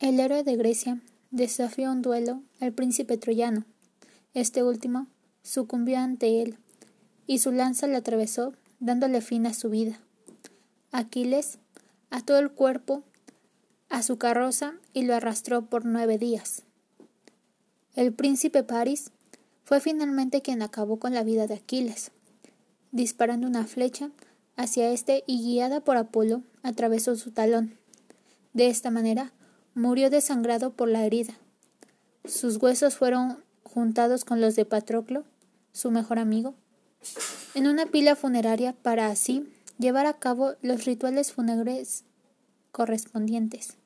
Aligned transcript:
El 0.00 0.20
héroe 0.20 0.44
de 0.44 0.54
Grecia 0.54 1.00
desafió 1.32 1.90
un 1.90 2.02
duelo 2.02 2.42
al 2.60 2.72
príncipe 2.72 3.18
troyano. 3.18 3.64
Este 4.32 4.62
último 4.62 5.08
sucumbió 5.42 5.98
ante 5.98 6.40
él, 6.40 6.56
y 7.26 7.38
su 7.38 7.50
lanza 7.50 7.88
le 7.88 7.96
atravesó, 7.96 8.54
dándole 8.78 9.20
fin 9.20 9.44
a 9.44 9.54
su 9.54 9.70
vida. 9.70 9.98
Aquiles 10.92 11.58
ató 12.10 12.38
el 12.38 12.52
cuerpo 12.52 13.02
a 13.88 14.02
su 14.02 14.18
carroza 14.18 14.74
y 14.92 15.02
lo 15.02 15.16
arrastró 15.16 15.66
por 15.66 15.84
nueve 15.84 16.16
días. 16.16 16.62
El 17.96 18.12
príncipe 18.12 18.62
Paris 18.62 19.10
fue 19.64 19.80
finalmente 19.80 20.42
quien 20.42 20.62
acabó 20.62 21.00
con 21.00 21.12
la 21.12 21.24
vida 21.24 21.48
de 21.48 21.54
Aquiles, 21.54 22.12
disparando 22.92 23.48
una 23.48 23.66
flecha 23.66 24.10
hacia 24.56 24.90
éste 24.90 25.24
y 25.26 25.42
guiada 25.42 25.80
por 25.80 25.96
Apolo 25.96 26.44
atravesó 26.62 27.16
su 27.16 27.32
talón. 27.32 27.76
De 28.52 28.68
esta 28.68 28.90
manera, 28.90 29.32
murió 29.78 30.10
desangrado 30.10 30.72
por 30.72 30.88
la 30.88 31.06
herida. 31.06 31.34
Sus 32.24 32.56
huesos 32.56 32.96
fueron 32.96 33.38
juntados 33.62 34.24
con 34.24 34.40
los 34.40 34.56
de 34.56 34.64
Patroclo, 34.64 35.24
su 35.72 35.90
mejor 35.90 36.18
amigo, 36.18 36.54
en 37.54 37.68
una 37.68 37.86
pila 37.86 38.16
funeraria 38.16 38.72
para 38.72 39.06
así 39.06 39.48
llevar 39.78 40.06
a 40.06 40.14
cabo 40.14 40.54
los 40.62 40.84
rituales 40.84 41.32
fúnebres 41.32 42.04
correspondientes. 42.72 43.76